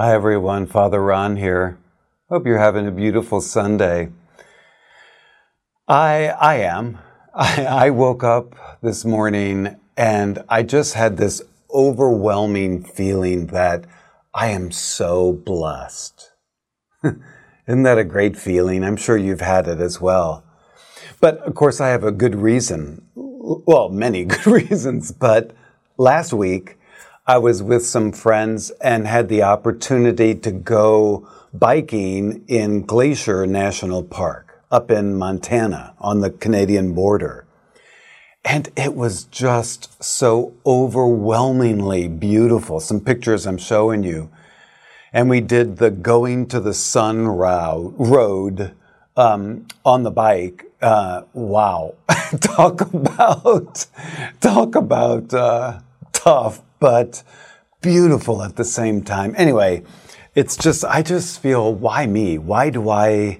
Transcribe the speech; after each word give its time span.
Hi, 0.00 0.14
everyone. 0.14 0.68
Father 0.68 1.02
Ron 1.02 1.38
here. 1.38 1.76
Hope 2.28 2.46
you're 2.46 2.56
having 2.56 2.86
a 2.86 2.92
beautiful 2.92 3.40
Sunday. 3.40 4.10
I, 5.88 6.28
I 6.28 6.54
am. 6.58 6.98
I, 7.34 7.64
I 7.64 7.90
woke 7.90 8.22
up 8.22 8.54
this 8.80 9.04
morning 9.04 9.74
and 9.96 10.44
I 10.48 10.62
just 10.62 10.94
had 10.94 11.16
this 11.16 11.42
overwhelming 11.74 12.84
feeling 12.84 13.48
that 13.48 13.86
I 14.32 14.50
am 14.50 14.70
so 14.70 15.32
blessed. 15.32 16.30
Isn't 17.02 17.82
that 17.82 17.98
a 17.98 18.04
great 18.04 18.36
feeling? 18.36 18.84
I'm 18.84 18.96
sure 18.96 19.16
you've 19.16 19.40
had 19.40 19.66
it 19.66 19.80
as 19.80 20.00
well. 20.00 20.44
But 21.20 21.38
of 21.38 21.56
course, 21.56 21.80
I 21.80 21.88
have 21.88 22.04
a 22.04 22.12
good 22.12 22.36
reason. 22.36 23.04
Well, 23.16 23.88
many 23.88 24.24
good 24.26 24.46
reasons. 24.46 25.10
But 25.10 25.56
last 25.96 26.32
week, 26.32 26.77
I 27.30 27.36
was 27.36 27.62
with 27.62 27.84
some 27.84 28.12
friends 28.12 28.70
and 28.80 29.06
had 29.06 29.28
the 29.28 29.42
opportunity 29.42 30.34
to 30.36 30.50
go 30.50 31.28
biking 31.52 32.42
in 32.48 32.86
Glacier 32.86 33.46
National 33.46 34.02
Park 34.02 34.62
up 34.70 34.90
in 34.90 35.14
Montana 35.14 35.92
on 35.98 36.20
the 36.20 36.30
Canadian 36.30 36.94
border. 36.94 37.44
And 38.46 38.70
it 38.78 38.94
was 38.94 39.24
just 39.24 40.02
so 40.02 40.54
overwhelmingly 40.64 42.08
beautiful. 42.08 42.80
Some 42.80 43.00
pictures 43.00 43.46
I'm 43.46 43.58
showing 43.58 44.04
you. 44.04 44.30
And 45.12 45.28
we 45.28 45.42
did 45.42 45.76
the 45.76 45.90
going 45.90 46.46
to 46.46 46.60
the 46.60 46.72
sun 46.72 47.28
road 47.28 48.72
um, 49.18 49.66
on 49.84 50.02
the 50.02 50.10
bike. 50.10 50.64
Uh, 50.80 51.24
wow, 51.34 51.94
talk 52.40 52.80
about 52.80 53.84
talk 54.40 54.76
about 54.76 55.34
uh, 55.34 55.80
tough 56.12 56.62
but 56.80 57.22
beautiful 57.80 58.42
at 58.42 58.56
the 58.56 58.64
same 58.64 59.02
time. 59.02 59.34
Anyway, 59.36 59.82
it's 60.34 60.56
just, 60.56 60.84
I 60.84 61.02
just 61.02 61.40
feel, 61.40 61.74
why 61.74 62.06
me? 62.06 62.38
Why 62.38 62.70
do 62.70 62.90
I 62.90 63.38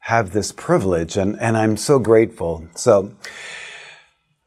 have 0.00 0.32
this 0.32 0.52
privilege? 0.52 1.16
And, 1.16 1.38
and 1.40 1.56
I'm 1.56 1.76
so 1.76 1.98
grateful. 1.98 2.66
So, 2.74 3.14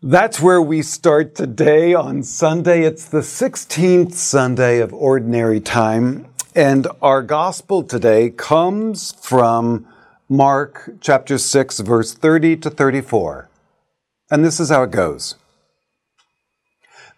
that's 0.05 0.41
where 0.41 0.61
we 0.61 0.81
start 0.81 1.33
today 1.33 1.93
on 1.93 2.23
Sunday. 2.23 2.83
It's 2.83 3.05
the 3.05 3.21
16th 3.21 4.11
Sunday 4.13 4.80
of 4.80 4.93
Ordinary 4.93 5.61
Time. 5.61 6.27
And 6.53 6.88
our 7.02 7.23
gospel 7.23 7.83
today 7.83 8.30
comes 8.30 9.13
from 9.21 9.88
Mark 10.27 10.91
chapter 10.99 11.38
6, 11.38 11.80
verse 11.80 12.13
30 12.13 12.58
to 12.58 12.69
34. 12.69 13.49
And 14.30 14.43
this 14.43 14.59
is 14.59 14.69
how 14.69 14.83
it 14.83 14.91
goes. 14.91 15.36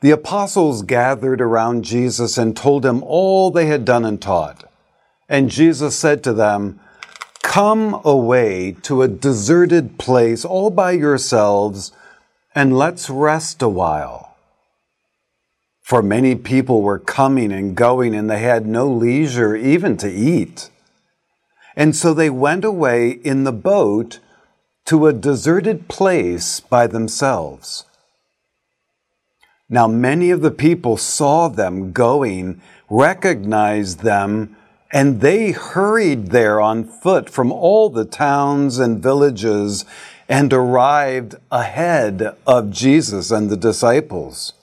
The 0.06 0.12
apostles 0.12 0.84
gathered 0.84 1.42
around 1.42 1.84
Jesus 1.84 2.38
and 2.38 2.56
told 2.56 2.86
him 2.86 3.02
all 3.02 3.50
they 3.50 3.66
had 3.66 3.86
done 3.86 4.06
and 4.06 4.22
taught. 4.22 4.72
And 5.28 5.50
Jesus 5.50 5.98
said 5.98 6.24
to 6.26 6.34
them, 6.34 6.80
Come 7.42 8.00
away 8.06 8.74
to 8.84 9.02
a 9.02 9.08
deserted 9.08 9.98
place 9.98 10.46
all 10.46 10.70
by 10.70 10.92
yourselves 10.92 11.92
and 12.54 12.78
let's 12.78 13.10
rest 13.10 13.64
a 13.64 13.68
while. 13.68 14.38
For 15.82 16.04
many 16.04 16.36
people 16.36 16.84
were 16.84 17.00
coming 17.00 17.52
and 17.52 17.76
going 17.76 18.14
and 18.14 18.30
they 18.30 18.42
had 18.42 18.68
no 18.68 18.88
leisure 18.88 19.56
even 19.56 19.98
to 19.98 20.08
eat. 20.08 20.70
And 21.76 21.96
so 21.96 22.14
they 22.14 22.30
went 22.30 22.64
away 22.64 23.10
in 23.10 23.44
the 23.44 23.52
boat 23.52 24.20
to 24.86 25.08
a 25.08 25.14
deserted 25.14 25.88
place 25.88 26.60
by 26.60 26.86
themselves. 26.86 27.86
Now, 29.70 29.88
many 29.88 30.30
of 30.30 30.42
the 30.42 30.52
people 30.52 30.96
saw 30.96 31.48
them 31.48 31.92
going, 31.92 32.62
recognized 32.90 34.02
them, 34.02 34.56
and 34.94 35.22
they 35.22 35.52
hurried 35.52 36.28
there 36.28 36.62
on 36.62 36.84
foot 36.84 37.30
from 37.30 37.52
all 37.52 37.90
the 37.90 38.06
towns 38.06 38.78
and 38.78 39.02
villages 39.02 39.84
and 40.30 40.54
arrived 40.54 41.36
ahead 41.52 42.36
of 42.46 42.72
Jesus 42.72 43.32
and 43.32 43.50
the 43.50 43.58
disciples. 43.58 44.54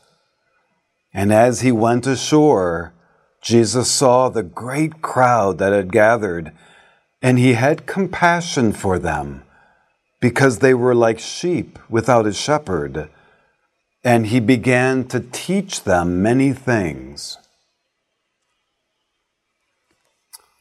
And 1.13 1.33
as 1.33 1.61
he 1.61 1.73
went 1.73 2.07
ashore, 2.07 2.93
Jesus 3.41 3.91
saw 3.91 4.29
the 4.29 4.45
great 4.45 5.03
crowd 5.03 5.59
that 5.59 5.73
had 5.73 5.93
gathered, 5.93 6.53
and 7.21 7.39
he 7.39 7.55
had 7.55 7.87
compassion 7.87 8.73
for 8.73 9.01
them 9.01 9.43
because 10.21 10.61
they 10.61 10.75
were 10.75 10.95
like 10.95 11.19
sheep 11.19 11.79
without 11.91 12.25
a 12.25 12.33
shepherd 12.33 13.09
and 14.05 14.27
he 14.27 14.41
began 14.41 15.05
to 15.05 15.21
teach 15.21 15.85
them 15.85 16.23
many 16.23 16.53
things. 16.53 17.39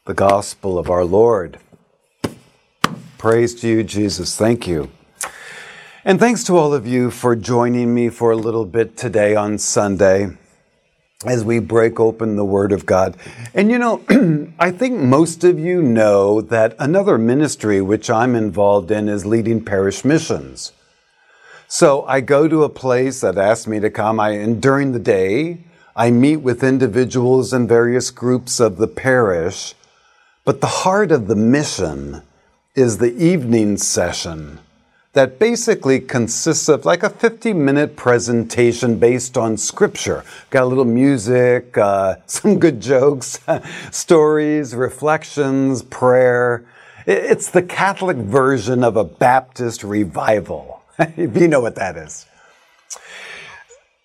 The 0.05 0.13
gospel 0.13 0.77
of 0.77 0.89
our 0.89 1.05
Lord. 1.05 1.59
Praise 3.17 3.55
to 3.61 3.67
you, 3.67 3.83
Jesus. 3.83 4.35
Thank 4.35 4.67
you. 4.67 4.91
And 6.03 6.19
thanks 6.19 6.43
to 6.45 6.57
all 6.57 6.73
of 6.73 6.87
you 6.87 7.11
for 7.11 7.35
joining 7.35 7.93
me 7.93 8.09
for 8.09 8.31
a 8.31 8.35
little 8.35 8.65
bit 8.65 8.97
today 8.97 9.35
on 9.35 9.59
Sunday 9.59 10.29
as 11.25 11.43
we 11.43 11.59
break 11.59 11.99
open 11.99 12.35
the 12.35 12.45
Word 12.45 12.71
of 12.71 12.87
God. 12.87 13.15
And 13.53 13.69
you 13.69 13.77
know, 13.77 14.03
I 14.59 14.71
think 14.71 14.99
most 14.99 15.43
of 15.43 15.59
you 15.59 15.81
know 15.83 16.41
that 16.41 16.75
another 16.79 17.17
ministry 17.19 17.81
which 17.81 18.09
I'm 18.09 18.35
involved 18.35 18.89
in 18.89 19.07
is 19.07 19.25
leading 19.25 19.63
parish 19.63 20.03
missions. 20.03 20.71
So 21.73 22.03
I 22.03 22.19
go 22.19 22.49
to 22.49 22.65
a 22.65 22.69
place 22.69 23.21
that 23.21 23.37
asks 23.37 23.65
me 23.65 23.79
to 23.79 23.89
come. 23.89 24.19
I, 24.19 24.31
and 24.31 24.61
during 24.61 24.91
the 24.91 24.99
day, 24.99 25.59
I 25.95 26.11
meet 26.11 26.41
with 26.41 26.65
individuals 26.65 27.53
and 27.53 27.65
various 27.65 28.11
groups 28.11 28.59
of 28.59 28.75
the 28.75 28.89
parish. 28.89 29.73
But 30.43 30.59
the 30.59 30.67
heart 30.67 31.13
of 31.13 31.27
the 31.27 31.35
mission 31.37 32.23
is 32.75 32.97
the 32.97 33.15
evening 33.15 33.77
session 33.77 34.59
that 35.13 35.39
basically 35.39 36.01
consists 36.01 36.67
of 36.67 36.83
like 36.83 37.03
a 37.03 37.09
50 37.09 37.53
minute 37.53 37.95
presentation 37.95 38.99
based 38.99 39.37
on 39.37 39.55
scripture. 39.55 40.25
Got 40.49 40.63
a 40.63 40.65
little 40.65 40.83
music, 40.83 41.77
uh, 41.77 42.17
some 42.25 42.59
good 42.59 42.81
jokes, 42.81 43.39
stories, 43.91 44.75
reflections, 44.75 45.83
prayer. 45.83 46.65
It's 47.07 47.49
the 47.49 47.63
Catholic 47.63 48.17
version 48.17 48.83
of 48.83 48.97
a 48.97 49.05
Baptist 49.05 49.85
revival. 49.85 50.80
you 51.17 51.47
know 51.47 51.61
what 51.61 51.75
that 51.75 51.97
is. 51.97 52.25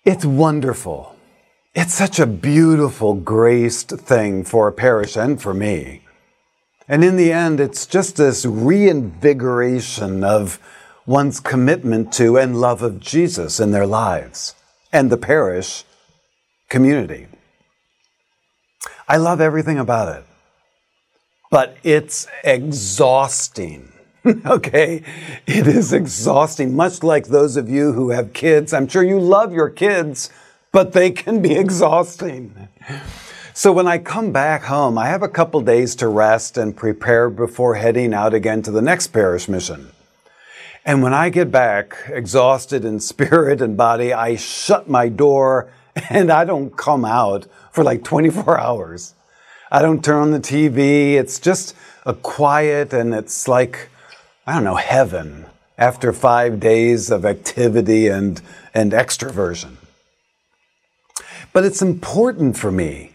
It's 0.05 0.25
wonderful. 0.25 1.15
It's 1.75 1.93
such 1.93 2.19
a 2.19 2.25
beautiful, 2.25 3.13
graced 3.13 3.91
thing 3.91 4.43
for 4.43 4.67
a 4.67 4.71
parish 4.71 5.15
and 5.15 5.41
for 5.41 5.53
me. 5.53 6.01
And 6.87 7.03
in 7.03 7.17
the 7.17 7.31
end, 7.31 7.59
it's 7.59 7.85
just 7.85 8.15
this 8.15 8.45
reinvigoration 8.45 10.23
of 10.23 10.59
one's 11.05 11.39
commitment 11.39 12.13
to 12.13 12.37
and 12.37 12.59
love 12.59 12.81
of 12.81 12.99
Jesus 12.99 13.59
in 13.59 13.71
their 13.71 13.85
lives 13.85 14.55
and 14.91 15.09
the 15.09 15.17
parish 15.17 15.83
community. 16.69 17.27
I 19.07 19.17
love 19.17 19.41
everything 19.41 19.77
about 19.77 20.17
it, 20.17 20.25
but 21.51 21.77
it's 21.83 22.27
exhausting 22.43 23.91
okay? 24.45 25.03
It 25.45 25.67
is 25.67 25.93
exhausting, 25.93 26.75
much 26.75 27.03
like 27.03 27.27
those 27.27 27.57
of 27.57 27.69
you 27.69 27.93
who 27.93 28.09
have 28.09 28.33
kids. 28.33 28.73
I'm 28.73 28.87
sure 28.87 29.03
you 29.03 29.19
love 29.19 29.53
your 29.53 29.69
kids, 29.69 30.29
but 30.71 30.93
they 30.93 31.11
can 31.11 31.41
be 31.41 31.55
exhausting. 31.57 32.67
So 33.53 33.71
when 33.71 33.87
I 33.87 33.97
come 33.97 34.31
back 34.31 34.63
home, 34.63 34.97
I 34.97 35.07
have 35.07 35.23
a 35.23 35.27
couple 35.27 35.61
days 35.61 35.95
to 35.95 36.07
rest 36.07 36.57
and 36.57 36.75
prepare 36.75 37.29
before 37.29 37.75
heading 37.75 38.13
out 38.13 38.33
again 38.33 38.61
to 38.63 38.71
the 38.71 38.81
next 38.81 39.07
parish 39.07 39.47
mission. 39.47 39.89
And 40.85 41.01
when 41.03 41.13
I 41.13 41.29
get 41.29 41.51
back, 41.51 41.97
exhausted 42.07 42.85
in 42.85 42.99
spirit 43.01 43.61
and 43.61 43.75
body, 43.75 44.13
I 44.13 44.35
shut 44.35 44.89
my 44.89 45.09
door 45.09 45.71
and 46.09 46.31
I 46.31 46.45
don't 46.45 46.77
come 46.77 47.03
out 47.03 47.47
for 47.71 47.83
like 47.83 48.03
24 48.03 48.59
hours. 48.59 49.15
I 49.71 49.81
don't 49.81 50.03
turn 50.03 50.21
on 50.21 50.31
the 50.31 50.39
TV. 50.39 51.15
It's 51.15 51.39
just 51.39 51.75
a 52.05 52.13
quiet 52.13 52.93
and 52.93 53.13
it's 53.13 53.47
like 53.47 53.89
I 54.47 54.53
don't 54.53 54.63
know, 54.63 54.75
heaven 54.75 55.45
after 55.77 56.13
five 56.13 56.61
days 56.61 57.11
of 57.11 57.25
activity 57.25 58.07
and, 58.07 58.41
and 58.73 58.93
extroversion. 58.93 59.75
But 61.51 61.65
it's 61.65 61.81
important 61.81 62.57
for 62.57 62.71
me 62.71 63.11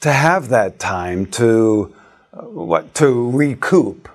to 0.00 0.10
have 0.10 0.48
that 0.48 0.78
time 0.78 1.26
to, 1.32 1.94
uh, 2.32 2.44
what, 2.44 2.94
to 2.94 3.30
recoup, 3.30 4.08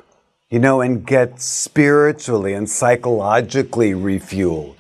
you 0.50 0.58
know, 0.58 0.82
and 0.82 1.06
get 1.06 1.40
spiritually 1.40 2.54
and 2.54 2.68
psychologically 2.68 3.92
refueled. 3.92 4.80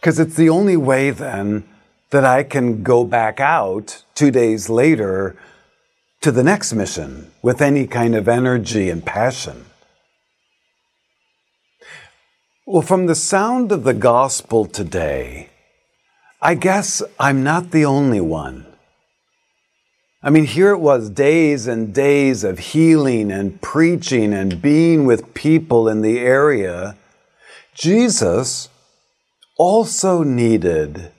Because 0.00 0.18
it's 0.18 0.36
the 0.36 0.48
only 0.48 0.78
way 0.78 1.10
then 1.10 1.64
that 2.08 2.24
I 2.24 2.44
can 2.44 2.82
go 2.82 3.04
back 3.04 3.40
out 3.40 4.04
two 4.14 4.30
days 4.30 4.70
later 4.70 5.36
to 6.22 6.32
the 6.32 6.42
next 6.42 6.72
mission 6.72 7.30
with 7.42 7.60
any 7.60 7.86
kind 7.86 8.14
of 8.14 8.26
energy 8.26 8.88
and 8.88 9.04
passion. 9.04 9.66
Well, 12.72 12.80
from 12.80 13.04
the 13.04 13.14
sound 13.14 13.70
of 13.70 13.84
the 13.84 13.92
gospel 13.92 14.64
today, 14.64 15.50
I 16.40 16.54
guess 16.54 17.02
I'm 17.20 17.44
not 17.44 17.70
the 17.70 17.84
only 17.84 18.22
one. 18.22 18.64
I 20.22 20.30
mean, 20.30 20.46
here 20.46 20.70
it 20.70 20.78
was 20.78 21.10
days 21.10 21.66
and 21.66 21.92
days 21.92 22.44
of 22.44 22.58
healing 22.58 23.30
and 23.30 23.60
preaching 23.60 24.32
and 24.32 24.62
being 24.62 25.04
with 25.04 25.34
people 25.34 25.86
in 25.86 26.00
the 26.00 26.18
area. 26.18 26.96
Jesus 27.74 28.70
also 29.58 30.22
needed 30.22 31.12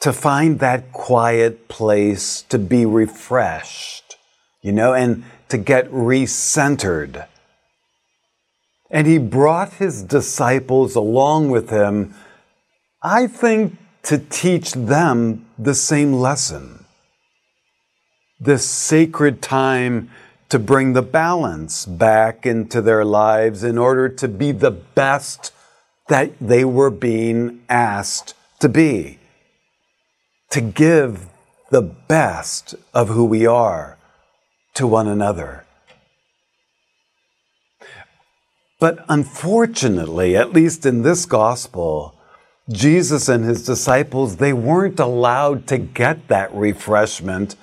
to 0.00 0.14
find 0.14 0.60
that 0.60 0.92
quiet 0.92 1.68
place 1.68 2.40
to 2.48 2.58
be 2.58 2.86
refreshed, 2.86 4.16
you 4.62 4.72
know, 4.72 4.94
and 4.94 5.24
to 5.50 5.58
get 5.58 5.90
recentered. 5.90 7.26
And 8.90 9.06
he 9.06 9.18
brought 9.18 9.74
his 9.74 10.02
disciples 10.02 10.94
along 10.94 11.50
with 11.50 11.70
him, 11.70 12.14
I 13.02 13.26
think, 13.26 13.76
to 14.04 14.18
teach 14.18 14.72
them 14.72 15.46
the 15.58 15.74
same 15.74 16.12
lesson. 16.12 16.84
This 18.38 18.68
sacred 18.68 19.42
time 19.42 20.10
to 20.48 20.58
bring 20.58 20.92
the 20.92 21.02
balance 21.02 21.86
back 21.86 22.46
into 22.46 22.80
their 22.80 23.04
lives 23.04 23.64
in 23.64 23.76
order 23.76 24.08
to 24.08 24.28
be 24.28 24.52
the 24.52 24.70
best 24.70 25.52
that 26.08 26.32
they 26.40 26.64
were 26.64 26.90
being 26.90 27.62
asked 27.68 28.34
to 28.60 28.68
be. 28.68 29.18
To 30.50 30.60
give 30.60 31.26
the 31.70 31.82
best 31.82 32.76
of 32.94 33.08
who 33.08 33.24
we 33.24 33.44
are 33.44 33.98
to 34.74 34.86
one 34.86 35.08
another. 35.08 35.65
But 38.78 39.04
unfortunately, 39.08 40.36
at 40.36 40.52
least 40.52 40.84
in 40.84 41.02
this 41.02 41.24
gospel, 41.24 42.14
Jesus 42.68 43.28
and 43.28 43.44
his 43.44 43.64
disciples, 43.64 44.36
they 44.36 44.52
weren't 44.52 45.00
allowed 45.00 45.66
to 45.68 45.78
get 45.78 46.28
that 46.28 46.52
refreshment 46.54 47.56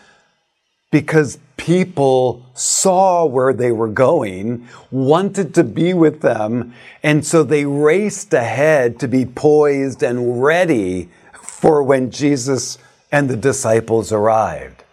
because 0.92 1.39
people 1.57 2.45
saw 2.54 3.25
where 3.25 3.54
they 3.54 3.71
were 3.71 3.88
going, 3.88 4.68
wanted 4.92 5.54
to 5.56 5.63
be 5.63 5.94
with 5.94 6.21
them, 6.21 6.74
and 7.01 7.25
so 7.25 7.44
they 7.44 7.66
raced 7.66 8.33
ahead 8.33 9.00
to 9.00 9.07
be 9.07 9.25
poised 9.25 10.04
and 10.04 10.42
ready 10.42 11.09
for 11.42 11.83
when 11.83 12.12
Jesus 12.12 12.77
and 13.12 13.30
the 13.30 13.38
disciples 13.38 14.12
arrived. 14.12 14.83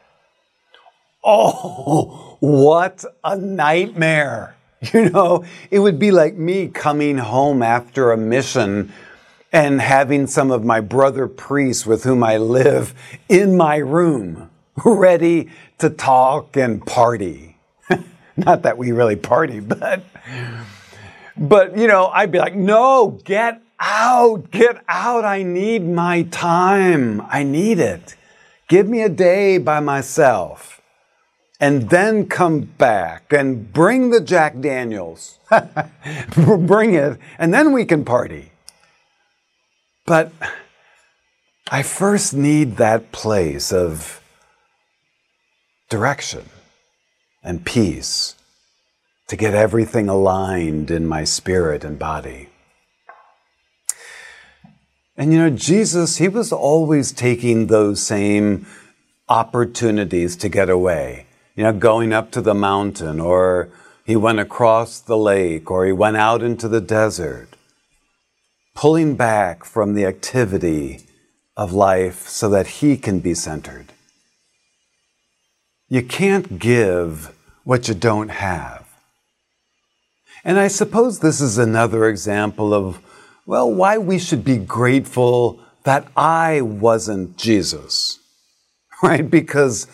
Oh, 1.25 2.37
what 2.40 3.05
a 3.23 3.37
nightmare! 3.37 4.56
You 4.94 5.10
know, 5.10 5.44
it 5.70 5.80
would 5.80 5.98
be 5.98 6.10
like 6.10 6.36
me 6.36 6.68
coming 6.68 7.18
home 7.18 7.62
after 7.62 8.12
a 8.12 8.16
mission 8.16 8.92
and 9.52 9.80
having 9.80 10.26
some 10.26 10.50
of 10.50 10.64
my 10.64 10.80
brother 10.80 11.26
priests 11.26 11.84
with 11.84 12.04
whom 12.04 12.24
I 12.24 12.38
live 12.38 12.94
in 13.28 13.56
my 13.56 13.76
room, 13.76 14.48
ready 14.84 15.50
to 15.78 15.90
talk 15.90 16.56
and 16.56 16.84
party. 16.84 17.58
Not 18.36 18.62
that 18.62 18.78
we 18.78 18.92
really 18.92 19.16
party, 19.16 19.60
but, 19.60 20.02
but, 21.36 21.76
you 21.76 21.86
know, 21.86 22.06
I'd 22.06 22.32
be 22.32 22.38
like, 22.38 22.54
no, 22.54 23.20
get 23.24 23.60
out, 23.78 24.50
get 24.50 24.82
out. 24.88 25.26
I 25.26 25.42
need 25.42 25.86
my 25.86 26.22
time. 26.22 27.20
I 27.28 27.42
need 27.42 27.80
it. 27.80 28.16
Give 28.68 28.88
me 28.88 29.02
a 29.02 29.10
day 29.10 29.58
by 29.58 29.80
myself 29.80 30.79
and 31.60 31.90
then 31.90 32.26
come 32.26 32.60
back 32.60 33.32
and 33.32 33.70
bring 33.70 34.08
the 34.08 34.20
Jack 34.20 34.58
Daniels. 34.60 35.38
bring 36.34 36.94
it, 36.94 37.18
and 37.38 37.52
then 37.52 37.72
we 37.72 37.84
can 37.84 38.04
party. 38.04 38.50
But 40.06 40.32
I 41.70 41.82
first 41.82 42.32
need 42.32 42.78
that 42.78 43.12
place 43.12 43.72
of 43.72 44.22
direction 45.90 46.46
and 47.42 47.64
peace 47.64 48.36
to 49.28 49.36
get 49.36 49.54
everything 49.54 50.08
aligned 50.08 50.90
in 50.90 51.06
my 51.06 51.24
spirit 51.24 51.84
and 51.84 51.98
body. 51.98 52.48
And 55.16 55.32
you 55.32 55.38
know, 55.38 55.50
Jesus, 55.50 56.16
he 56.16 56.28
was 56.28 56.52
always 56.52 57.12
taking 57.12 57.66
those 57.66 58.02
same 58.02 58.66
opportunities 59.28 60.36
to 60.36 60.48
get 60.48 60.70
away 60.70 61.26
you 61.60 61.64
know, 61.64 61.74
going 61.74 62.10
up 62.10 62.30
to 62.30 62.40
the 62.40 62.54
mountain, 62.54 63.20
or 63.20 63.68
he 64.06 64.16
went 64.16 64.40
across 64.40 64.98
the 64.98 65.18
lake, 65.18 65.70
or 65.70 65.84
he 65.84 65.92
went 65.92 66.16
out 66.16 66.42
into 66.42 66.66
the 66.68 66.80
desert, 66.80 67.48
pulling 68.74 69.14
back 69.14 69.62
from 69.62 69.92
the 69.92 70.06
activity 70.06 71.00
of 71.58 71.74
life 71.74 72.26
so 72.26 72.48
that 72.48 72.66
he 72.66 72.96
can 72.96 73.20
be 73.20 73.34
centered. 73.34 73.92
You 75.90 76.02
can't 76.02 76.58
give 76.58 77.36
what 77.64 77.88
you 77.88 77.94
don't 77.94 78.30
have. 78.30 78.88
And 80.42 80.58
I 80.58 80.68
suppose 80.68 81.18
this 81.18 81.42
is 81.42 81.58
another 81.58 82.08
example 82.08 82.72
of, 82.72 83.00
well, 83.44 83.70
why 83.70 83.98
we 83.98 84.18
should 84.18 84.46
be 84.46 84.56
grateful 84.56 85.60
that 85.84 86.08
I 86.16 86.62
wasn't 86.62 87.36
Jesus, 87.36 88.18
right? 89.02 89.30
Because 89.30 89.86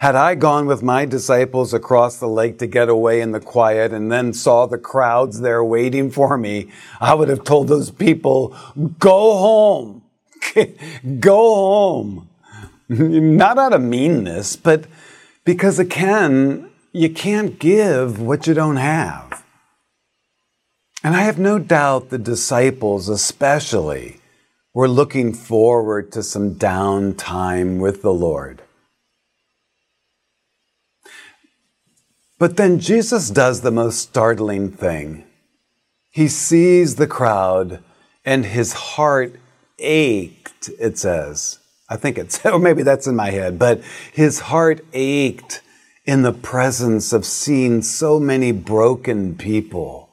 had 0.00 0.16
I 0.16 0.34
gone 0.34 0.64
with 0.64 0.82
my 0.82 1.04
disciples 1.04 1.74
across 1.74 2.16
the 2.16 2.26
lake 2.26 2.58
to 2.60 2.66
get 2.66 2.88
away 2.88 3.20
in 3.20 3.32
the 3.32 3.40
quiet 3.40 3.92
and 3.92 4.10
then 4.10 4.32
saw 4.32 4.64
the 4.64 4.78
crowds 4.78 5.40
there 5.40 5.62
waiting 5.62 6.10
for 6.10 6.38
me, 6.38 6.70
I 7.02 7.12
would 7.12 7.28
have 7.28 7.44
told 7.44 7.68
those 7.68 7.90
people, 7.90 8.56
go 8.98 9.36
home. 9.36 10.02
go 11.20 11.54
home. 11.54 12.28
Not 12.88 13.58
out 13.58 13.74
of 13.74 13.82
meanness, 13.82 14.56
but 14.56 14.86
because 15.44 15.78
again, 15.78 16.70
you 16.92 17.10
can't 17.10 17.58
give 17.58 18.18
what 18.22 18.46
you 18.46 18.54
don't 18.54 18.76
have. 18.76 19.44
And 21.04 21.14
I 21.14 21.20
have 21.20 21.38
no 21.38 21.58
doubt 21.58 22.08
the 22.08 22.18
disciples, 22.18 23.10
especially, 23.10 24.18
were 24.72 24.88
looking 24.88 25.34
forward 25.34 26.10
to 26.12 26.22
some 26.22 26.54
downtime 26.54 27.78
with 27.78 28.00
the 28.00 28.14
Lord. 28.14 28.62
But 32.40 32.56
then 32.56 32.80
Jesus 32.80 33.28
does 33.28 33.60
the 33.60 33.70
most 33.70 33.98
startling 33.98 34.70
thing. 34.70 35.24
He 36.08 36.26
sees 36.26 36.96
the 36.96 37.06
crowd 37.06 37.84
and 38.24 38.46
his 38.46 38.72
heart 38.72 39.36
ached, 39.78 40.70
it 40.80 40.96
says. 40.96 41.58
I 41.90 41.96
think 41.96 42.16
it's, 42.16 42.44
or 42.46 42.58
maybe 42.58 42.82
that's 42.82 43.06
in 43.06 43.14
my 43.14 43.30
head, 43.30 43.58
but 43.58 43.82
his 44.14 44.40
heart 44.40 44.82
ached 44.94 45.60
in 46.06 46.22
the 46.22 46.32
presence 46.32 47.12
of 47.12 47.26
seeing 47.26 47.82
so 47.82 48.18
many 48.18 48.52
broken 48.52 49.36
people. 49.36 50.08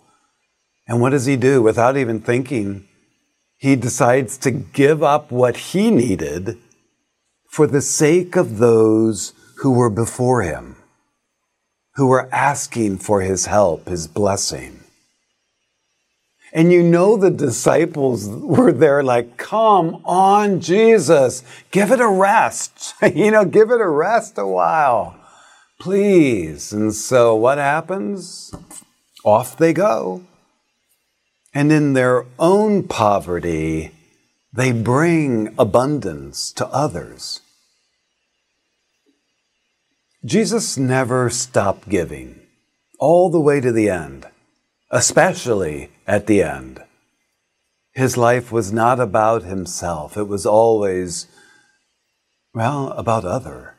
And 0.85 0.99
what 0.99 1.11
does 1.11 1.27
he 1.27 1.37
do 1.37 1.61
without 1.61 1.95
even 1.95 2.19
thinking? 2.19 2.89
He 3.55 3.77
decides 3.77 4.37
to 4.39 4.51
give 4.51 5.01
up 5.01 5.31
what 5.31 5.55
he 5.57 5.91
needed 5.91 6.57
for 7.49 7.67
the 7.67 7.81
sake 7.81 8.35
of 8.35 8.57
those 8.57 9.31
who 9.59 9.71
were 9.71 9.89
before 9.89 10.41
him 10.41 10.76
who 11.97 12.05
were 12.05 12.29
asking 12.31 12.99
for 12.99 13.21
his 13.21 13.47
help, 13.47 13.89
his 13.89 14.07
blessing. 14.07 14.79
And 16.53 16.71
you 16.71 16.83
know, 16.83 17.17
the 17.17 17.31
disciples 17.31 18.29
were 18.29 18.71
there 18.71 19.03
like, 19.03 19.37
come 19.37 20.01
on, 20.05 20.61
Jesus, 20.61 21.43
give 21.71 21.91
it 21.91 21.99
a 21.99 22.07
rest. 22.07 22.93
you 23.15 23.31
know, 23.31 23.45
give 23.45 23.71
it 23.71 23.81
a 23.81 23.89
rest 23.89 24.37
a 24.37 24.45
while, 24.45 25.19
please. 25.79 26.71
And 26.71 26.93
so 26.93 27.35
what 27.35 27.57
happens? 27.57 28.53
Off 29.25 29.57
they 29.57 29.73
go. 29.73 30.23
And 31.51 31.71
in 31.71 31.93
their 31.93 32.25
own 32.37 32.83
poverty, 32.83 33.91
they 34.53 34.71
bring 34.71 35.53
abundance 35.57 36.51
to 36.53 36.67
others. 36.67 37.41
Jesus 40.27 40.77
never 40.77 41.29
stopped 41.29 41.87
giving, 41.87 42.41
all 42.99 43.29
the 43.29 43.39
way 43.39 43.61
to 43.61 43.71
the 43.71 43.89
end, 43.89 44.25
especially 44.91 45.89
at 46.05 46.27
the 46.27 46.43
end. 46.43 46.83
His 47.93 48.17
life 48.17 48.51
was 48.51 48.73
not 48.73 48.99
about 48.99 49.43
himself, 49.43 50.17
it 50.17 50.27
was 50.27 50.45
always, 50.45 51.27
well, 52.53 52.89
about 52.89 53.23
other. 53.23 53.75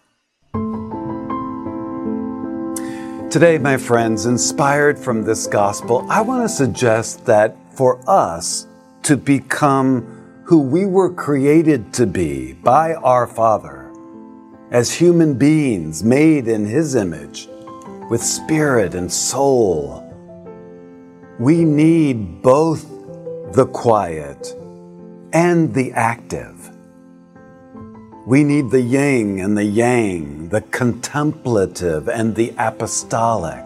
Today, 3.31 3.59
my 3.59 3.77
friends, 3.77 4.25
inspired 4.25 4.99
from 4.99 5.25
this 5.25 5.47
gospel, 5.47 6.07
I 6.09 6.23
want 6.23 6.45
to 6.45 6.49
suggest 6.49 7.27
that 7.27 7.55
for 7.75 8.01
us 8.09 8.67
to 9.03 9.19
become 9.19 10.41
who 10.45 10.63
we 10.63 10.87
were 10.87 11.13
created 11.13 11.93
to 11.93 12.07
be 12.07 12.55
by 12.55 12.95
our 12.95 13.27
Father, 13.27 13.78
as 14.71 14.93
human 14.93 15.35
beings 15.35 16.05
made 16.05 16.49
in 16.49 16.67
His 16.67 16.95
image 16.95 17.49
with 18.11 18.23
spirit 18.23 18.95
and 18.95 19.13
soul. 19.13 20.05
We 21.39 21.65
need 21.65 22.43
both 22.43 22.83
the 23.53 23.67
quiet 23.67 24.55
and 25.33 25.73
the 25.75 25.93
active. 25.93 26.71
We 28.27 28.45
need 28.45 28.71
the 28.71 28.83
yin 28.83 29.39
and 29.39 29.57
the 29.57 29.65
yang, 29.65 30.49
the 30.49 30.61
contemplative 30.61 32.09
and 32.09 32.35
the 32.35 32.53
apostolic, 32.59 33.65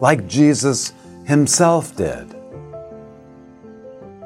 like 0.00 0.26
Jesus 0.26 0.92
himself 1.24 1.96
did. 1.96 2.30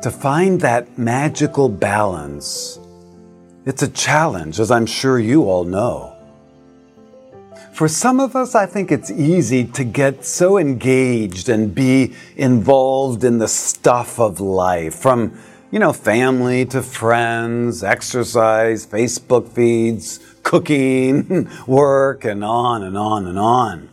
To 0.02 0.10
find 0.10 0.60
that 0.60 0.98
magical 0.98 1.68
balance, 1.68 2.80
it's 3.68 3.82
a 3.82 3.88
challenge, 3.88 4.60
as 4.60 4.70
I'm 4.70 4.86
sure 4.86 5.18
you 5.18 5.44
all 5.44 5.64
know. 5.64 6.16
For 7.74 7.86
some 7.86 8.18
of 8.18 8.34
us, 8.34 8.54
I 8.54 8.64
think 8.64 8.90
it's 8.90 9.10
easy 9.10 9.62
to 9.66 9.84
get 9.84 10.24
so 10.24 10.56
engaged 10.56 11.50
and 11.50 11.74
be 11.74 12.14
involved 12.34 13.24
in 13.24 13.36
the 13.36 13.46
stuff 13.46 14.18
of 14.18 14.40
life, 14.40 14.94
from 14.94 15.38
you 15.70 15.78
know, 15.78 15.92
family 15.92 16.64
to 16.64 16.80
friends, 16.80 17.84
exercise, 17.84 18.86
Facebook 18.86 19.46
feeds, 19.48 20.18
cooking, 20.42 21.50
work, 21.66 22.24
and 22.24 22.42
on 22.42 22.82
and 22.82 22.96
on 22.96 23.26
and 23.26 23.38
on. 23.38 23.90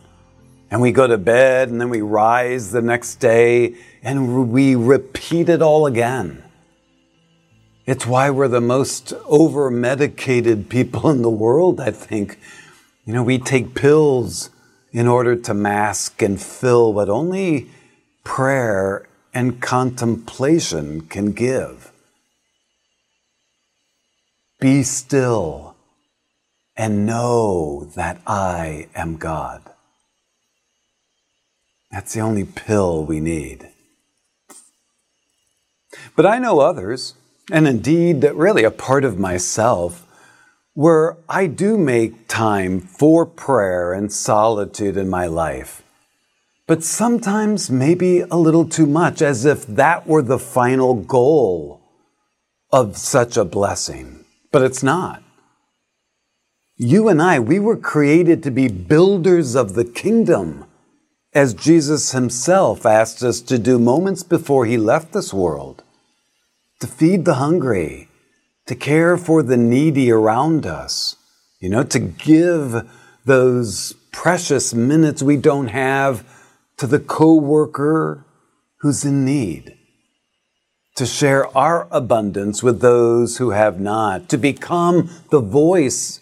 And 0.70 0.80
we 0.80 0.90
go 0.90 1.06
to 1.06 1.18
bed 1.18 1.68
and 1.68 1.78
then 1.78 1.90
we 1.90 2.00
rise 2.00 2.72
the 2.72 2.80
next 2.80 3.16
day 3.16 3.74
and 4.02 4.50
we 4.50 4.74
repeat 4.74 5.50
it 5.50 5.60
all 5.60 5.84
again. 5.84 6.42
It's 7.86 8.04
why 8.04 8.30
we're 8.30 8.48
the 8.48 8.60
most 8.60 9.12
over 9.26 9.70
medicated 9.70 10.68
people 10.68 11.08
in 11.08 11.22
the 11.22 11.30
world, 11.30 11.80
I 11.80 11.92
think. 11.92 12.38
You 13.04 13.12
know, 13.12 13.22
we 13.22 13.38
take 13.38 13.76
pills 13.76 14.50
in 14.92 15.06
order 15.06 15.36
to 15.36 15.54
mask 15.54 16.20
and 16.20 16.42
fill 16.42 16.92
what 16.92 17.08
only 17.08 17.70
prayer 18.24 19.06
and 19.32 19.62
contemplation 19.62 21.02
can 21.02 21.30
give. 21.30 21.92
Be 24.58 24.82
still 24.82 25.76
and 26.76 27.06
know 27.06 27.84
that 27.94 28.20
I 28.26 28.88
am 28.96 29.16
God. 29.16 29.62
That's 31.92 32.14
the 32.14 32.20
only 32.20 32.44
pill 32.44 33.04
we 33.04 33.20
need. 33.20 33.68
But 36.16 36.26
I 36.26 36.38
know 36.38 36.58
others, 36.58 37.14
and 37.50 37.66
indeed, 37.68 38.20
that 38.20 38.34
really 38.36 38.64
a 38.64 38.70
part 38.70 39.04
of 39.04 39.18
myself, 39.18 40.06
where 40.74 41.16
I 41.28 41.46
do 41.46 41.78
make 41.78 42.28
time 42.28 42.80
for 42.80 43.24
prayer 43.24 43.92
and 43.92 44.12
solitude 44.12 44.96
in 44.96 45.08
my 45.08 45.26
life 45.26 45.82
but 46.66 46.82
sometimes 46.82 47.70
maybe 47.70 48.20
a 48.20 48.36
little 48.36 48.68
too 48.68 48.86
much, 48.86 49.22
as 49.22 49.44
if 49.44 49.66
that 49.66 50.06
were 50.06 50.22
the 50.22 50.38
final 50.38 50.94
goal 50.94 51.80
of 52.72 52.96
such 52.96 53.36
a 53.36 53.44
blessing. 53.44 54.24
But 54.50 54.62
it's 54.62 54.82
not. 54.82 55.22
You 56.76 57.08
and 57.08 57.22
I, 57.22 57.38
we 57.38 57.58
were 57.58 57.76
created 57.76 58.42
to 58.42 58.50
be 58.50 58.68
builders 58.68 59.54
of 59.54 59.74
the 59.74 59.84
kingdom, 59.84 60.64
as 61.32 61.54
Jesus 61.54 62.12
himself 62.12 62.84
asked 62.84 63.22
us 63.22 63.40
to 63.42 63.58
do 63.58 63.78
moments 63.78 64.22
before 64.22 64.66
he 64.66 64.76
left 64.76 65.12
this 65.12 65.32
world 65.32 65.84
to 66.80 66.86
feed 66.86 67.24
the 67.24 67.34
hungry, 67.34 68.08
to 68.66 68.74
care 68.74 69.16
for 69.16 69.42
the 69.42 69.56
needy 69.56 70.10
around 70.10 70.66
us, 70.66 71.16
you 71.60 71.68
know, 71.68 71.82
to 71.82 71.98
give 71.98 72.88
those 73.24 73.94
precious 74.12 74.74
minutes 74.74 75.22
we 75.22 75.36
don't 75.36 75.68
have 75.68 76.24
to 76.76 76.86
the 76.86 76.98
coworker 76.98 78.24
who's 78.80 79.04
in 79.04 79.24
need, 79.24 79.76
to 80.96 81.06
share 81.06 81.46
our 81.56 81.88
abundance 81.90 82.62
with 82.62 82.80
those 82.80 83.38
who 83.38 83.50
have 83.50 83.80
not, 83.80 84.28
to 84.28 84.36
become 84.36 85.10
the 85.30 85.40
voice 85.40 86.20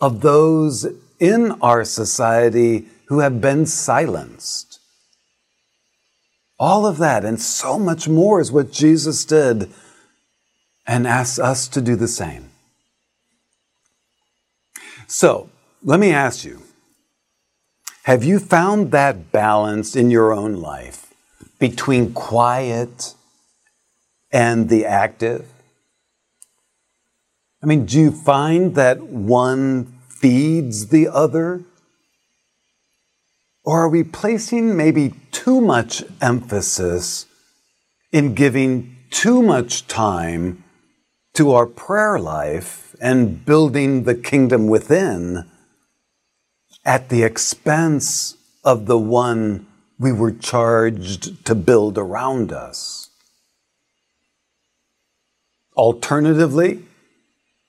of 0.00 0.20
those 0.20 0.86
in 1.18 1.52
our 1.62 1.84
society 1.84 2.86
who 3.06 3.20
have 3.20 3.40
been 3.40 3.64
silenced. 3.66 4.80
All 6.58 6.86
of 6.86 6.98
that 6.98 7.24
and 7.24 7.40
so 7.40 7.78
much 7.78 8.08
more 8.08 8.40
is 8.40 8.52
what 8.52 8.72
Jesus 8.72 9.24
did 9.24 9.72
and 10.86 11.06
asks 11.06 11.38
us 11.38 11.68
to 11.68 11.80
do 11.80 11.96
the 11.96 12.08
same. 12.08 12.50
So, 15.06 15.50
let 15.82 16.00
me 16.00 16.12
ask 16.12 16.44
you 16.44 16.62
have 18.04 18.22
you 18.22 18.38
found 18.38 18.90
that 18.90 19.32
balance 19.32 19.96
in 19.96 20.10
your 20.10 20.32
own 20.32 20.56
life 20.56 21.14
between 21.58 22.12
quiet 22.12 23.14
and 24.30 24.68
the 24.68 24.84
active? 24.84 25.46
I 27.62 27.66
mean, 27.66 27.86
do 27.86 27.98
you 27.98 28.10
find 28.10 28.74
that 28.74 29.00
one 29.00 29.86
feeds 30.08 30.88
the 30.88 31.08
other? 31.08 31.62
Or 33.64 33.84
are 33.84 33.88
we 33.88 34.04
placing 34.04 34.76
maybe 34.76 35.14
too 35.30 35.62
much 35.62 36.04
emphasis 36.20 37.24
in 38.12 38.34
giving 38.34 38.96
too 39.10 39.42
much 39.42 39.86
time 39.86 40.63
to 41.34 41.52
our 41.52 41.66
prayer 41.66 42.18
life 42.18 42.94
and 43.00 43.44
building 43.44 44.04
the 44.04 44.14
kingdom 44.14 44.66
within? 44.66 45.50
at 46.84 47.08
the 47.08 47.22
expense 47.22 48.36
of 48.62 48.86
the 48.86 48.98
one 48.98 49.66
we 49.98 50.12
were 50.12 50.32
charged 50.32 51.44
to 51.46 51.54
build 51.54 51.96
around 51.96 52.52
us. 52.52 53.10
Alternatively, 55.76 56.84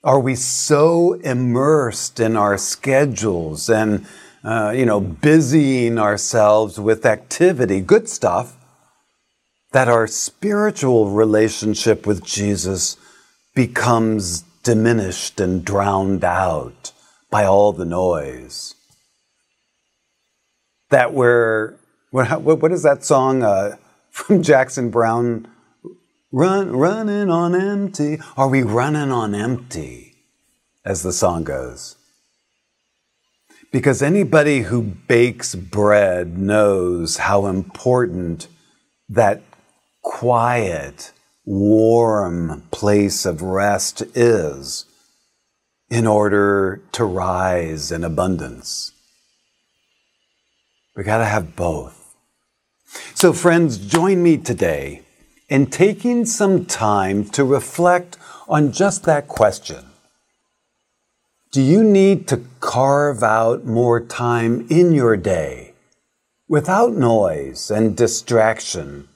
are 0.03 0.19
we 0.19 0.35
so 0.35 1.13
immersed 1.13 2.19
in 2.19 2.35
our 2.35 2.57
schedules 2.57 3.69
and, 3.69 4.05
uh, 4.43 4.71
you 4.75 4.85
know, 4.85 4.99
busying 4.99 5.97
ourselves 5.97 6.79
with 6.79 7.05
activity, 7.05 7.81
good 7.81 8.07
stuff, 8.07 8.57
that 9.71 9.87
our 9.87 10.07
spiritual 10.07 11.09
relationship 11.09 12.05
with 12.05 12.23
Jesus 12.23 12.97
becomes 13.55 14.41
diminished 14.63 15.39
and 15.39 15.65
drowned 15.65 16.23
out 16.23 16.91
by 17.31 17.45
all 17.45 17.73
the 17.73 17.85
noise? 17.85 18.75
that 20.89 21.13
we're 21.13 21.75
what, 22.11 22.41
what 22.41 22.71
is 22.71 22.83
that 22.83 23.03
song 23.03 23.43
uh, 23.43 23.75
from 24.09 24.41
Jackson 24.41 24.89
Browne? 24.89 25.47
Run, 26.31 26.75
running 26.75 27.29
on 27.29 27.55
empty. 27.55 28.17
Are 28.35 28.49
we 28.49 28.61
running 28.61 29.11
on 29.11 29.33
empty, 29.33 30.15
as 30.83 31.01
the 31.01 31.13
song 31.13 31.45
goes? 31.45 31.95
Because 33.71 34.01
anybody 34.01 34.61
who 34.61 34.81
bakes 34.81 35.55
bread 35.55 36.37
knows 36.37 37.17
how 37.17 37.45
important 37.45 38.49
that 39.07 39.41
quiet, 40.01 41.11
warm 41.45 42.63
place 42.71 43.25
of 43.25 43.41
rest 43.41 44.01
is 44.15 44.85
in 45.89 46.07
order 46.07 46.81
to 46.91 47.05
rise 47.05 47.91
in 47.91 48.03
abundance. 48.03 48.91
We 50.95 51.03
got 51.03 51.19
to 51.19 51.25
have 51.25 51.55
both. 51.55 52.15
So, 53.13 53.33
friends, 53.33 53.77
join 53.77 54.23
me 54.23 54.37
today 54.37 55.01
in 55.49 55.67
taking 55.67 56.25
some 56.25 56.65
time 56.65 57.25
to 57.29 57.43
reflect 57.43 58.17
on 58.47 58.71
just 58.71 59.03
that 59.03 59.27
question. 59.27 59.85
Do 61.51 61.61
you 61.61 61.83
need 61.83 62.27
to 62.29 62.43
carve 62.59 63.23
out 63.23 63.65
more 63.65 63.99
time 63.99 64.65
in 64.69 64.93
your 64.93 65.15
day 65.15 65.73
without 66.47 66.93
noise 66.93 67.69
and 67.69 67.95
distraction 67.95 69.07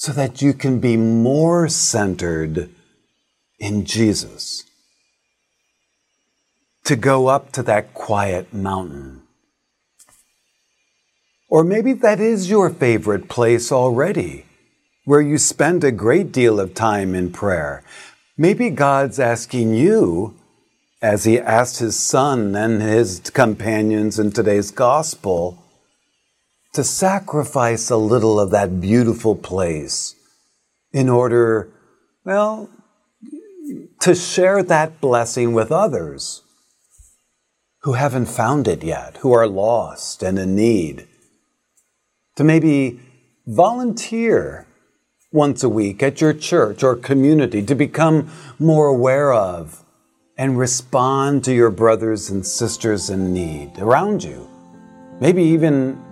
so 0.00 0.12
that 0.12 0.40
you 0.40 0.54
can 0.54 0.80
be 0.80 0.96
more 0.96 1.68
centered 1.68 2.70
in 3.58 3.84
Jesus? 3.84 4.64
To 6.84 6.96
go 6.96 7.26
up 7.26 7.52
to 7.52 7.62
that 7.64 7.92
quiet 7.92 8.54
mountain 8.54 9.20
or 11.50 11.64
maybe 11.64 11.92
that 11.92 12.20
is 12.20 12.48
your 12.48 12.70
favorite 12.70 13.28
place 13.28 13.72
already, 13.72 14.46
where 15.04 15.20
you 15.20 15.36
spend 15.36 15.82
a 15.82 15.90
great 15.90 16.30
deal 16.30 16.60
of 16.60 16.74
time 16.74 17.12
in 17.14 17.32
prayer. 17.32 17.82
Maybe 18.38 18.70
God's 18.70 19.18
asking 19.18 19.74
you, 19.74 20.36
as 21.02 21.24
He 21.24 21.40
asked 21.40 21.80
His 21.80 21.98
Son 21.98 22.54
and 22.54 22.80
His 22.80 23.18
companions 23.30 24.18
in 24.18 24.30
today's 24.30 24.70
gospel, 24.70 25.58
to 26.72 26.84
sacrifice 26.84 27.90
a 27.90 27.96
little 27.96 28.38
of 28.38 28.50
that 28.50 28.80
beautiful 28.80 29.34
place 29.34 30.14
in 30.92 31.08
order, 31.08 31.68
well, 32.24 32.70
to 34.00 34.14
share 34.14 34.62
that 34.62 35.00
blessing 35.00 35.52
with 35.52 35.72
others 35.72 36.42
who 37.82 37.94
haven't 37.94 38.26
found 38.26 38.68
it 38.68 38.82
yet, 38.82 39.16
who 39.18 39.32
are 39.32 39.46
lost 39.46 40.22
and 40.22 40.38
in 40.38 40.54
need. 40.54 41.06
To 42.36 42.44
maybe 42.44 43.00
volunteer 43.46 44.66
once 45.32 45.62
a 45.62 45.68
week 45.68 46.02
at 46.02 46.20
your 46.20 46.32
church 46.32 46.82
or 46.82 46.96
community 46.96 47.62
to 47.62 47.74
become 47.74 48.30
more 48.58 48.86
aware 48.86 49.32
of 49.32 49.84
and 50.36 50.58
respond 50.58 51.44
to 51.44 51.52
your 51.52 51.70
brothers 51.70 52.30
and 52.30 52.46
sisters 52.46 53.10
in 53.10 53.32
need 53.32 53.78
around 53.78 54.24
you, 54.24 54.48
maybe 55.20 55.42
even 55.42 56.02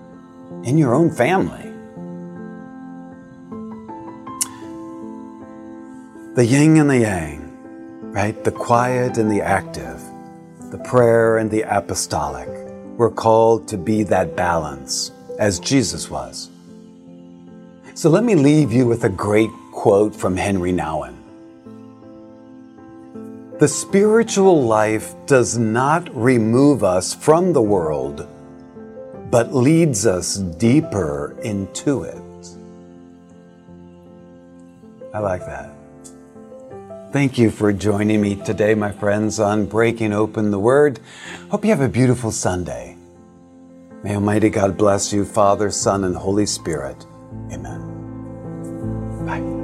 in 0.65 0.79
your 0.79 0.95
own 0.95 1.11
family. 1.11 1.65
The 6.35 6.47
yin 6.47 6.77
and 6.77 6.89
the 6.89 6.99
yang, 6.99 8.13
right? 8.13 8.45
The 8.45 8.53
quiet 8.53 9.19
and 9.19 9.31
the 9.31 9.41
active, 9.41 10.01
the 10.71 10.79
prayer 10.79 11.39
and 11.39 11.51
the 11.51 11.63
apostolic. 11.63 12.49
We're 12.97 13.11
called 13.11 13.69
to 13.69 13.77
be 13.77 14.03
that 14.05 14.37
balance 14.37 15.11
as 15.39 15.59
Jesus 15.61 16.11
was. 16.11 16.51
So 17.95 18.09
let 18.11 18.23
me 18.23 18.35
leave 18.35 18.73
you 18.73 18.87
with 18.87 19.05
a 19.05 19.09
great 19.09 19.51
quote 19.73 20.15
from 20.15 20.37
Henri 20.37 20.73
Nouwen. 20.73 21.17
The 23.59 23.67
spiritual 23.67 24.63
life 24.63 25.15
does 25.27 25.59
not 25.59 26.15
remove 26.15 26.85
us 26.85 27.13
from 27.13 27.53
the 27.53 27.63
world, 27.63 28.29
but 29.31 29.55
leads 29.55 30.07
us 30.07 30.37
deeper 30.37 31.37
into 31.43 32.03
it. 32.03 32.23
I 35.13 35.21
like 35.21 35.41
that. 35.47 35.71
Thank 37.13 37.39
you 37.39 37.51
for 37.51 37.73
joining 37.73 38.21
me 38.21 38.37
today, 38.37 38.75
my 38.75 38.93
friends, 38.93 39.41
on 39.41 39.67
Breaking 39.67 40.13
Open 40.13 40.51
the 40.51 40.59
Word. 40.59 41.01
Hope 41.51 41.65
you 41.65 41.71
have 41.71 41.81
a 41.81 41.89
beautiful 41.89 42.31
Sunday. 42.31 42.97
May 44.03 44.15
Almighty 44.15 44.51
God 44.51 44.77
bless 44.77 45.13
you, 45.13 45.25
Father, 45.25 45.71
Son, 45.71 46.05
and 46.05 46.15
Holy 46.15 46.47
Spirit. 46.47 47.07
Amen. 47.51 49.25
Bye. 49.27 49.58